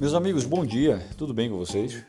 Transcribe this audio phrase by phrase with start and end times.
[0.00, 2.02] Meus amigos, bom dia, tudo bem com vocês?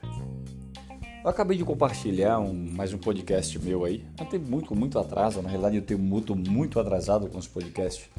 [1.22, 4.06] Eu acabei de compartilhar um, mais um podcast meu aí.
[4.18, 8.10] Eu tenho muito, muito atraso, na realidade eu tenho muito, muito atrasado com os podcasts.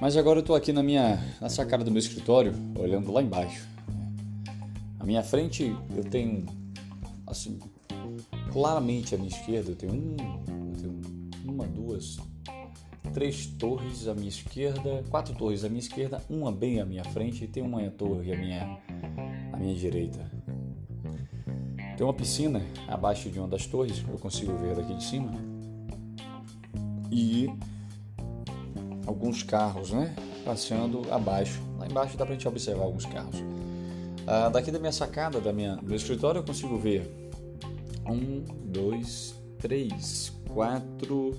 [0.00, 3.68] Mas agora eu estou aqui na minha na sacada do meu escritório, olhando lá embaixo.
[4.98, 6.46] À minha frente eu tenho
[7.26, 7.58] assim,
[8.50, 10.16] claramente à minha esquerda eu tenho, um,
[10.72, 11.00] eu tenho
[11.44, 12.18] uma, duas,
[13.12, 17.44] três torres à minha esquerda, quatro torres à minha esquerda, uma bem à minha frente
[17.44, 18.78] e tem uma torre à minha,
[19.52, 20.30] à minha direita.
[21.96, 25.32] Tem uma piscina abaixo de uma das torres, eu consigo ver daqui de cima.
[27.10, 27.50] E
[29.06, 30.14] alguns carros, né?
[30.44, 31.60] Passeando abaixo.
[31.78, 33.36] Lá embaixo dá pra gente observar alguns carros.
[34.26, 37.30] Ah, daqui da minha sacada, da minha, do meu escritório, eu consigo ver
[38.08, 41.36] um, dois, três, quatro,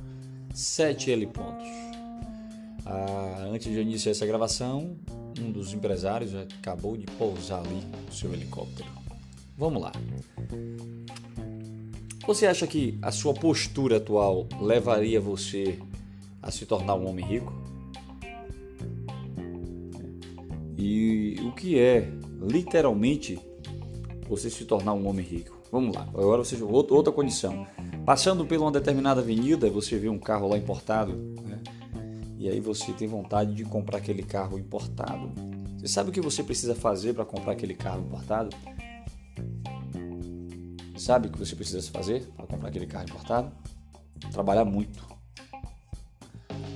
[0.54, 1.68] sete helipontos.
[2.86, 4.98] Ah, antes de iniciar essa gravação,
[5.40, 8.90] um dos empresários acabou de pousar ali o seu helicóptero.
[9.58, 9.92] Vamos lá.
[12.26, 15.80] Você acha que a sua postura atual levaria você
[16.42, 17.54] a se tornar um homem rico?
[20.78, 22.08] E o que é
[22.42, 23.40] literalmente
[24.28, 25.61] você se tornar um homem rico?
[25.72, 27.66] Vamos lá, agora você outra condição.
[28.06, 31.14] Passando por uma determinada avenida, você vê um carro lá importado,
[31.46, 31.62] né?
[32.38, 35.32] e aí você tem vontade de comprar aquele carro importado.
[35.78, 38.50] Você sabe o que você precisa fazer para comprar aquele carro importado?
[40.98, 43.52] Sabe o que você precisa fazer para comprar aquele carro importado?
[44.32, 45.08] Trabalhar muito.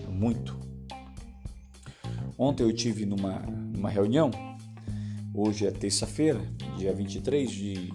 [0.09, 0.57] Muito.
[2.37, 4.31] Ontem eu tive numa, numa reunião,
[5.33, 6.41] hoje é terça-feira,
[6.77, 7.93] dia 23 de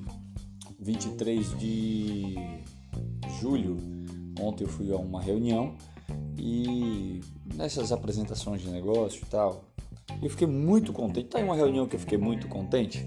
[0.81, 2.35] 23 de
[3.41, 3.77] julho.
[4.41, 5.75] Ontem eu fui a uma reunião
[6.39, 7.21] e
[7.55, 9.65] nessas apresentações de negócio e tal,
[10.23, 11.29] eu fiquei muito contente.
[11.29, 13.07] Tá em uma reunião que eu fiquei muito contente,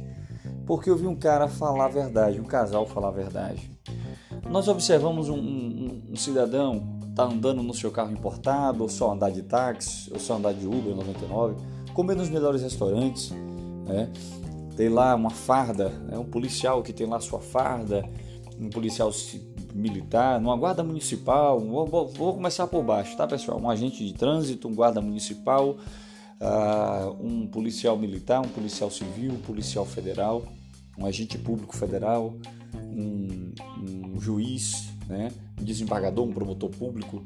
[0.66, 3.72] porque eu vi um cara falar a verdade, um casal falar a verdade.
[4.50, 9.31] Nós observamos um, um, um cidadão tá andando no seu carro importado, ou só andar
[9.31, 11.56] de táxi, ou só andar de Uber 99,
[11.94, 13.31] comer nos melhores restaurantes,
[13.85, 14.12] né?
[14.75, 18.03] Tem lá uma farda, é um policial que tem lá sua farda,
[18.59, 19.11] um policial
[19.73, 23.59] militar, numa guarda municipal, vou, vou começar por baixo, tá pessoal?
[23.59, 25.78] Um agente de trânsito, um guarda municipal,
[26.39, 30.44] uh, um policial militar, um policial civil, um policial federal,
[30.97, 32.35] um agente público federal,
[32.75, 35.31] um, um juiz, né?
[35.59, 37.23] um desembargador, um promotor público.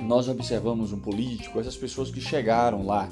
[0.00, 3.08] Nós observamos um político, essas pessoas que chegaram lá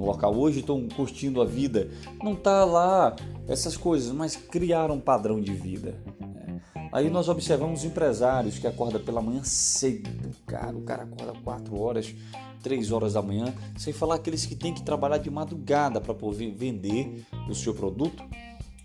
[0.00, 1.90] no local hoje estão curtindo a vida,
[2.22, 3.14] não tá lá
[3.46, 5.94] essas coisas, mas criaram um padrão de vida.
[6.18, 6.58] Né?
[6.90, 12.14] Aí nós observamos empresários que acordam pela manhã cedo, cara, o cara acorda 4 horas,
[12.62, 16.50] 3 horas da manhã, sem falar aqueles que têm que trabalhar de madrugada para poder
[16.50, 18.24] vender o seu produto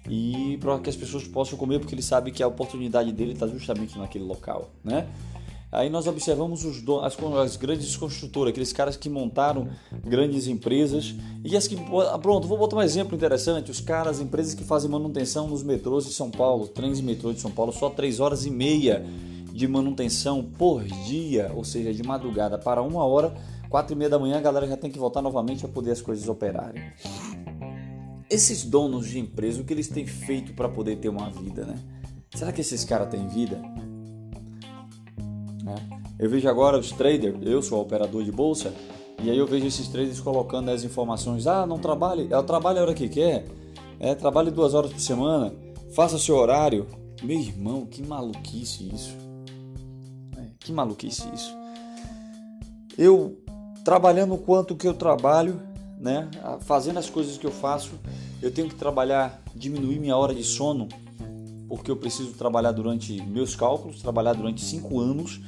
[0.10, 3.48] e para que as pessoas possam comer, porque ele sabe que a oportunidade dele está
[3.48, 5.08] justamente naquele local, né?
[5.76, 9.68] Aí nós observamos os as, as, grandes construtoras, aqueles caras que montaram
[10.04, 11.14] grandes empresas
[11.44, 11.76] e as que
[12.22, 16.14] pronto, vou botar um exemplo interessante, os caras, empresas que fazem manutenção nos metrôs de
[16.14, 19.06] São Paulo, trens e de São Paulo, só 3 horas e meia
[19.52, 23.34] de manutenção por dia, ou seja, de madrugada para uma hora,
[23.70, 26.02] quatro e meia da manhã a galera já tem que voltar novamente para poder as
[26.02, 26.82] coisas operarem
[28.30, 31.76] esses donos de empresa, o que eles têm feito para poder ter uma vida, né?
[32.34, 33.62] Será que esses caras têm vida?
[36.18, 38.74] Eu vejo agora os traders, eu sou operador de bolsa,
[39.22, 42.82] e aí eu vejo esses traders colocando as informações, ah, não trabalhe, é trabalho a
[42.84, 43.46] hora que quer,
[44.00, 45.54] é, trabalhe duas horas por semana,
[45.94, 46.88] faça seu horário.
[47.24, 49.16] Meu irmão, que maluquice isso.
[50.38, 51.56] É, que maluquice isso.
[52.98, 53.38] Eu,
[53.84, 55.62] trabalhando o quanto que eu trabalho,
[56.00, 56.30] né?
[56.62, 57.92] Fazendo as coisas que eu faço,
[58.42, 60.88] eu tenho que trabalhar, diminuir minha hora de sono,
[61.68, 65.42] porque eu preciso trabalhar durante meus cálculos, trabalhar durante cinco anos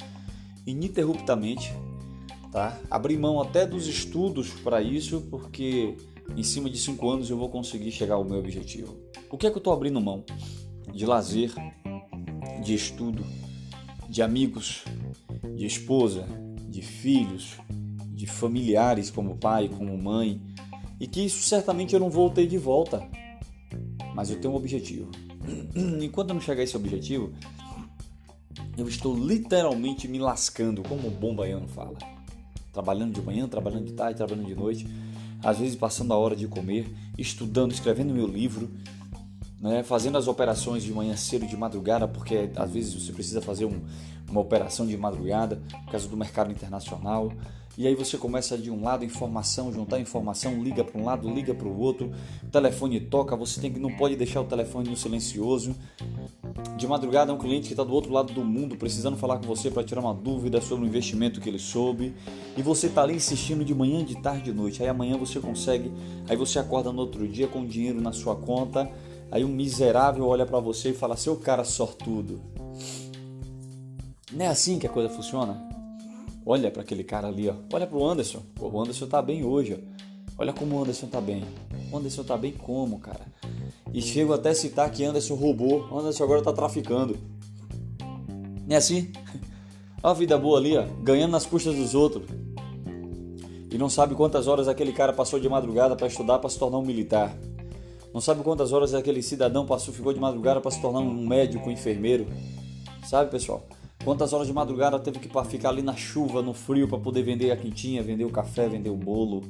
[0.67, 1.73] ininterruptamente,
[2.51, 2.77] tá?
[2.91, 5.95] Abrir mão até dos estudos para isso, porque
[6.35, 8.95] em cima de cinco anos eu vou conseguir chegar ao meu objetivo.
[9.31, 10.23] O que é que eu estou abrindo mão?
[10.93, 11.53] De lazer,
[12.63, 13.25] de estudo,
[14.09, 14.83] de amigos,
[15.55, 16.27] de esposa,
[16.69, 17.57] de filhos,
[18.13, 20.41] de familiares como pai, como mãe,
[20.99, 23.07] e que isso certamente eu não vou ter de volta.
[24.13, 25.11] Mas eu tenho um objetivo.
[26.01, 27.31] Enquanto eu não chegar a esse objetivo,
[28.77, 31.97] eu estou literalmente me lascando, como o bom baiano fala.
[32.71, 34.87] Trabalhando de manhã, trabalhando de tarde, trabalhando de noite,
[35.43, 36.87] às vezes passando a hora de comer,
[37.17, 38.69] estudando, escrevendo meu livro,
[39.59, 43.65] né, fazendo as operações de manhã cedo, de madrugada, porque às vezes você precisa fazer
[43.65, 43.81] um,
[44.29, 47.33] uma operação de madrugada por causa do mercado internacional.
[47.75, 51.53] E aí você começa de um lado informação, juntar informação, liga para um lado, liga
[51.53, 52.11] para o outro,
[52.43, 55.75] o telefone toca, você tem que não pode deixar o telefone no silencioso.
[56.75, 59.69] De madrugada, um cliente que está do outro lado do mundo precisando falar com você
[59.69, 62.15] para tirar uma dúvida sobre o investimento que ele soube.
[62.55, 64.81] E você está ali insistindo de manhã, de tarde, de noite.
[64.81, 65.91] Aí amanhã você consegue,
[66.27, 68.89] aí você acorda no outro dia com dinheiro na sua conta.
[69.31, 72.41] Aí um miserável olha para você e fala: Seu cara sortudo.
[74.31, 75.67] Não é assim que a coisa funciona?
[76.45, 77.55] Olha para aquele cara ali, ó.
[77.73, 78.41] Olha para o Anderson.
[78.55, 79.97] Pô, o Anderson tá bem hoje, ó.
[80.37, 81.43] Olha como o Anderson tá bem.
[81.91, 83.25] O Anderson tá bem como, cara?
[83.93, 85.87] E chego até a citar que Anderson roubou.
[85.91, 87.17] Anderson agora tá traficando.
[88.67, 89.11] Não é assim?
[90.03, 90.85] Olha a vida boa ali, ó.
[91.01, 92.27] Ganhando nas custas dos outros.
[93.71, 96.77] E não sabe quantas horas aquele cara passou de madrugada para estudar para se tornar
[96.77, 97.35] um militar.
[98.13, 101.69] Não sabe quantas horas aquele cidadão passou, ficou de madrugada para se tornar um médico,
[101.69, 102.25] um enfermeiro.
[103.05, 103.67] Sabe, pessoal?
[104.03, 107.51] Quantas horas de madrugada teve que ficar ali na chuva, no frio, para poder vender
[107.51, 109.43] a quentinha, vender o café, vender o bolo.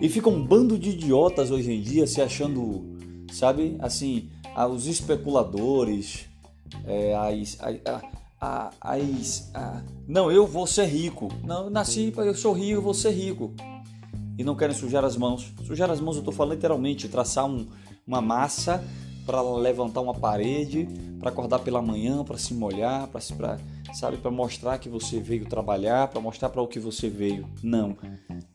[0.00, 2.96] E fica um bando de idiotas hoje em dia se achando,
[3.32, 4.28] sabe, assim,
[4.70, 6.26] os especuladores,
[6.84, 7.58] é, as,
[8.40, 9.52] as,
[10.06, 11.28] não, eu vou ser rico.
[11.44, 13.52] Não, eu nasci, eu sou rico, eu vou ser rico.
[14.38, 15.52] E não querem sujar as mãos.
[15.66, 17.66] Sujar as mãos, eu estou falando literalmente, traçar um,
[18.06, 18.84] uma massa
[19.28, 20.88] para levantar uma parede,
[21.20, 23.20] para acordar pela manhã, para se molhar, para
[23.92, 27.46] sabe, para mostrar que você veio trabalhar, para mostrar para o que você veio.
[27.62, 27.94] Não.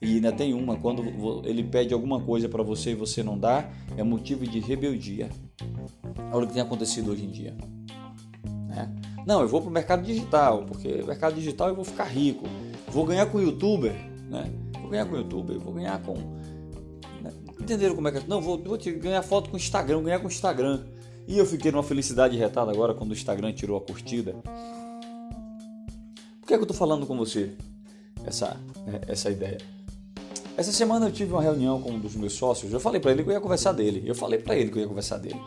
[0.01, 3.69] E ainda tem uma, quando ele pede alguma coisa para você e você não dá,
[3.95, 5.29] é motivo de rebeldia.
[6.31, 7.55] Olha o que tem acontecido hoje em dia.
[8.67, 8.91] Né?
[9.27, 12.47] Não, eu vou para o mercado digital, porque mercado digital eu vou ficar rico.
[12.87, 13.93] Vou ganhar com o youtuber,
[14.27, 14.51] né?
[14.81, 16.15] Vou ganhar com o youtuber, vou ganhar com
[17.63, 18.23] Entenderam como é que é?
[18.27, 20.83] Não, vou, vou te ganhar foto com o Instagram, ganhar com o Instagram.
[21.25, 24.33] E eu fiquei numa felicidade retada agora quando o Instagram tirou a curtida.
[26.41, 27.51] Por que, é que eu tô falando com você
[28.25, 29.59] essa, né, essa ideia?
[30.57, 32.73] Essa semana eu tive uma reunião com um dos meus sócios.
[32.73, 34.03] Eu falei para ele que eu ia conversar dele.
[34.05, 35.39] Eu falei para ele que eu ia conversar dele.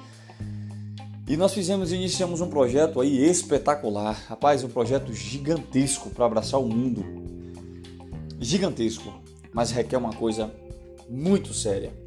[1.28, 4.24] E nós fizemos, iniciamos um projeto aí espetacular.
[4.26, 7.04] Rapaz, um projeto gigantesco para abraçar o mundo.
[8.40, 9.12] Gigantesco,
[9.52, 10.50] mas requer uma coisa
[11.10, 12.05] muito séria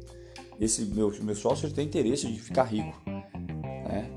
[0.60, 2.94] esse meu, meu sócio tem interesse de ficar rico.
[3.06, 4.10] Né?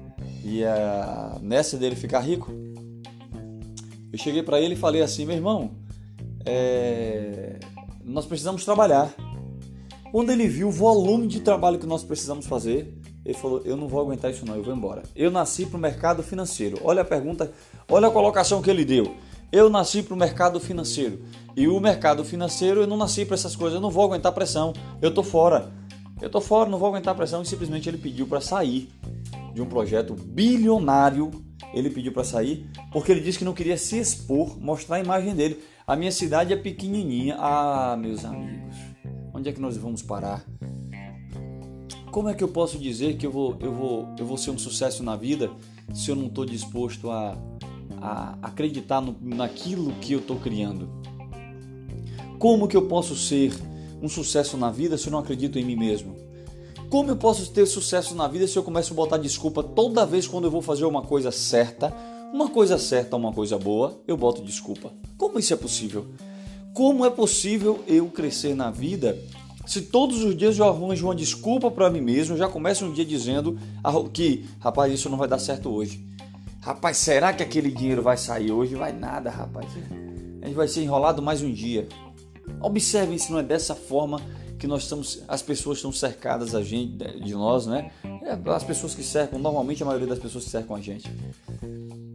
[0.44, 2.52] E a, nessa dele ficar rico,
[4.12, 5.72] eu cheguei para ele e falei assim: meu irmão,
[6.46, 7.60] é,
[8.04, 9.14] nós precisamos trabalhar.
[10.12, 12.94] Quando ele viu o volume de trabalho que nós precisamos fazer,
[13.26, 15.04] ele falou: Eu não vou aguentar isso, não, eu vou embora.
[15.16, 16.78] Eu nasci para o mercado financeiro.
[16.84, 17.52] Olha a pergunta,
[17.90, 19.16] olha a colocação que ele deu.
[19.52, 21.24] Eu nasci para o mercado financeiro.
[21.56, 24.74] E o mercado financeiro, eu não nasci para essas coisas, eu não vou aguentar pressão,
[25.02, 25.72] eu tô fora.
[26.22, 28.90] Eu tô fora, não vou aguentar pressão e simplesmente ele pediu para sair
[29.54, 31.32] de um projeto bilionário.
[31.74, 35.36] Ele pediu para sair porque ele disse que não queria se expor, mostrar a imagem
[35.36, 35.60] dele.
[35.86, 37.36] A minha cidade é pequenininha.
[37.38, 38.76] Ah, meus amigos,
[39.34, 40.46] onde é que nós vamos parar?
[42.12, 44.58] Como é que eu posso dizer que eu vou, eu vou, eu vou ser um
[44.58, 45.50] sucesso na vida
[45.94, 47.36] se eu não estou disposto a,
[48.00, 50.88] a acreditar no, naquilo que eu estou criando?
[52.38, 53.52] Como que eu posso ser
[54.04, 56.16] um sucesso na vida se eu não acredito em mim mesmo?
[56.90, 60.28] Como eu posso ter sucesso na vida se eu começo a botar desculpa toda vez
[60.28, 61.92] quando eu vou fazer uma coisa certa?
[62.32, 64.92] Uma coisa certa, uma coisa boa, eu boto desculpa.
[65.18, 66.06] Como isso é possível?
[66.74, 69.18] Como é possível eu crescer na vida
[69.66, 73.06] se todos os dias eu arranjo uma desculpa para mim mesmo, já começo um dia
[73.06, 73.58] dizendo
[74.12, 76.06] que, rapaz, isso não vai dar certo hoje.
[76.60, 78.76] Rapaz, será que aquele dinheiro vai sair hoje?
[78.76, 79.68] Vai nada, rapaz.
[80.42, 81.88] A gente vai ser enrolado mais um dia.
[82.62, 84.22] Observem se não é dessa forma
[84.58, 87.92] que nós estamos, as pessoas estão cercadas a gente, de nós, né?
[88.24, 91.12] É, as pessoas que cercam, normalmente a maioria das pessoas que cercam a gente.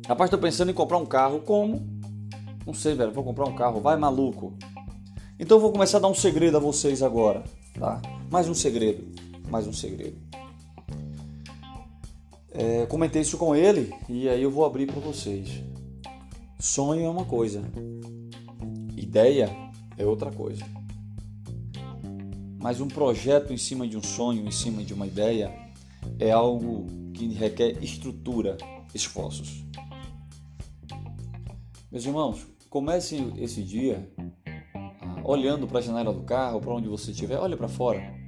[0.07, 1.87] Rapaz, estou pensando em comprar um carro, como?
[2.67, 4.57] Não sei, velho, vou comprar um carro, vai maluco.
[5.39, 7.45] Então eu vou começar a dar um segredo a vocês agora,
[7.79, 8.01] tá?
[8.31, 9.05] Mais um segredo,
[9.51, 10.17] mais um segredo.
[12.51, 15.63] É, comentei isso com ele e aí eu vou abrir para vocês.
[16.59, 17.63] Sonho é uma coisa,
[18.97, 19.68] ideia
[19.99, 20.65] é outra coisa.
[22.61, 25.53] Mas um projeto em cima de um sonho, em cima de uma ideia,
[26.19, 28.57] é algo que requer estrutura,
[28.95, 29.65] esforços.
[31.91, 34.11] Meus irmãos, comece esse dia
[34.47, 38.19] ah, olhando para a janela do carro, para onde você estiver, olhe para fora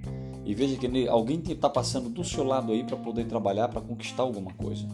[0.44, 4.22] e veja que alguém está passando do seu lado aí para poder trabalhar, para conquistar
[4.22, 4.86] alguma coisa.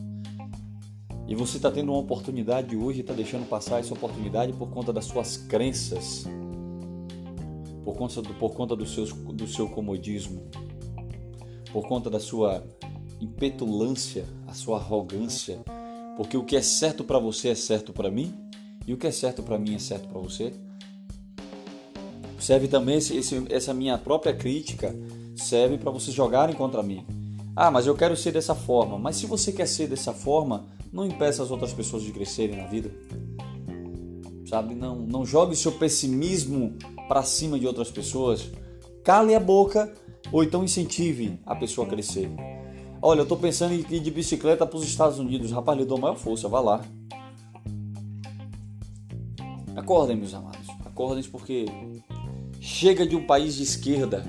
[1.28, 4.92] E você está tendo uma oportunidade hoje e está deixando passar essa oportunidade por conta
[4.92, 6.25] das suas crenças
[7.86, 10.42] por conta do, por conta do, seus, do seu comodismo.
[11.72, 12.64] por conta da sua
[13.20, 15.60] impetulância, a sua arrogância,
[16.16, 18.34] porque o que é certo para você é certo para mim
[18.86, 20.52] e o que é certo para mim é certo para você.
[22.40, 24.94] Serve também esse, esse, essa minha própria crítica
[25.36, 27.06] serve para vocês jogarem contra mim.
[27.54, 28.98] Ah, mas eu quero ser dessa forma.
[28.98, 32.66] Mas se você quer ser dessa forma, não impeça as outras pessoas de crescerem na
[32.66, 32.90] vida.
[34.48, 34.74] Sabe?
[34.74, 36.76] Não, não jogue seu pessimismo
[37.08, 38.50] para cima de outras pessoas.
[39.04, 39.92] Cale a boca
[40.32, 42.30] ou então incentive a pessoa a crescer.
[43.00, 45.52] Olha, eu estou pensando em ir de bicicleta para os Estados Unidos.
[45.52, 46.84] Rapaz, lhe dou maior força, vá lá.
[49.76, 50.66] Acordem, meus amados.
[50.84, 51.66] Acordem porque
[52.60, 54.25] chega de um país de esquerda,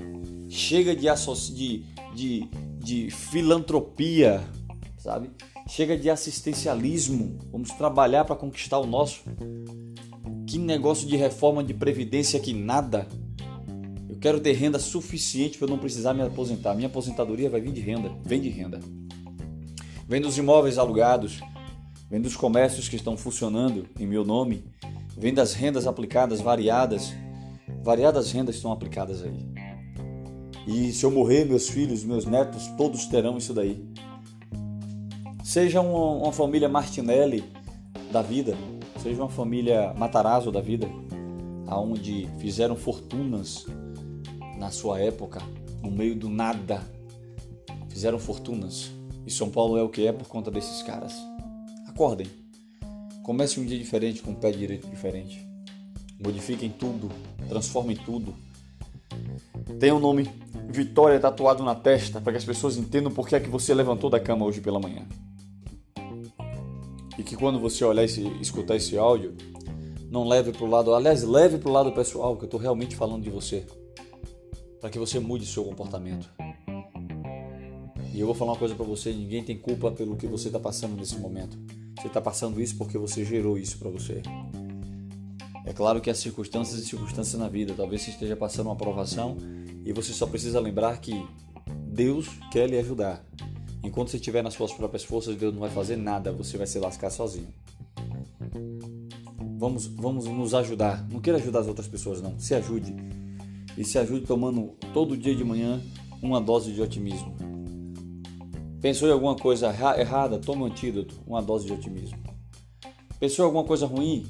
[0.48, 1.08] chega de,
[1.54, 4.44] de, de, de filantropia,
[4.98, 5.30] sabe?
[5.66, 7.38] Chega de assistencialismo.
[7.50, 9.22] Vamos trabalhar para conquistar o nosso.
[10.48, 13.06] Que negócio de reforma de previdência que nada.
[14.08, 16.74] Eu quero ter renda suficiente para eu não precisar me aposentar.
[16.74, 18.80] Minha aposentadoria vai vir de renda, vem de renda.
[20.08, 21.38] Vem dos imóveis alugados,
[22.08, 24.64] vem dos comércios que estão funcionando em meu nome,
[25.14, 27.12] vem das rendas aplicadas variadas.
[27.82, 29.46] Variadas rendas estão aplicadas aí.
[30.66, 33.84] E se eu morrer, meus filhos, meus netos, todos terão isso daí.
[35.44, 37.44] Seja uma, uma família Martinelli
[38.10, 38.56] da vida,
[38.98, 40.88] seja uma família Matarazzo da vida,
[41.66, 43.66] aonde fizeram fortunas
[44.58, 45.40] na sua época,
[45.82, 46.82] no meio do nada,
[47.88, 48.90] fizeram fortunas.
[49.26, 51.14] E São Paulo é o que é por conta desses caras.
[51.86, 52.26] Acordem.
[53.22, 55.46] Comece um dia diferente com o pé direito diferente.
[56.22, 57.10] Modifiquem tudo,
[57.48, 58.34] transformem tudo.
[59.78, 60.28] Tenha o um nome
[60.70, 64.10] Vitória tatuado na testa para que as pessoas entendam por que é que você levantou
[64.10, 65.06] da cama hoje pela manhã
[67.18, 69.36] e que quando você olhar e escutar esse áudio,
[70.08, 72.96] não leve para o lado, aliás, leve para o lado pessoal, que eu estou realmente
[72.96, 73.66] falando de você,
[74.80, 76.30] para que você mude seu comportamento.
[78.14, 80.58] E eu vou falar uma coisa para você: ninguém tem culpa pelo que você está
[80.58, 81.58] passando nesse momento.
[81.96, 84.22] Você está passando isso porque você gerou isso para você.
[85.66, 87.74] É claro que há circunstâncias e circunstâncias na vida.
[87.76, 89.36] Talvez você esteja passando uma aprovação
[89.84, 91.12] e você só precisa lembrar que
[91.86, 93.24] Deus quer lhe ajudar.
[93.82, 96.78] Enquanto você estiver nas suas próprias forças, Deus não vai fazer nada, você vai se
[96.78, 97.48] lascar sozinho.
[99.58, 101.06] Vamos, vamos nos ajudar.
[101.10, 102.38] Não queira ajudar as outras pessoas, não.
[102.38, 102.94] Se ajude.
[103.76, 105.80] E se ajude tomando todo dia de manhã
[106.22, 107.36] uma dose de otimismo.
[108.80, 109.68] Pensou em alguma coisa
[109.98, 110.38] errada?
[110.38, 112.18] Tome um antídoto, uma dose de otimismo.
[113.18, 114.26] Pensou em alguma coisa ruim?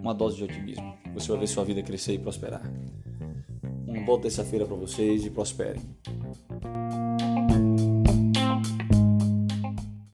[0.00, 0.94] Uma dose de otimismo.
[1.14, 2.62] Você vai ver sua vida crescer e prosperar.
[3.86, 5.82] Uma boa terça-feira para vocês e prosperem.